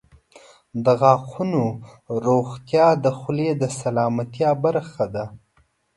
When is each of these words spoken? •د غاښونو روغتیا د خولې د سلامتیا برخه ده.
•د 0.85 0.87
غاښونو 0.99 1.63
روغتیا 2.25 2.87
د 3.03 3.05
خولې 3.17 3.49
د 3.61 3.63
سلامتیا 3.79 4.49
برخه 4.63 5.05
ده. 5.15 5.25